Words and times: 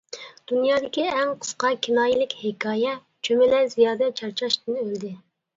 دۇنيادىكى 0.51 1.03
ئەڭ 1.17 1.33
قىسقا 1.43 1.71
كىنايىلىك 1.87 2.35
ھېكايە: 2.45 2.97
چۈمۈلە 3.29 3.63
زىيادە 3.75 4.11
چارچاشتىن 4.23 4.85
ئۆلدى. 4.87 5.17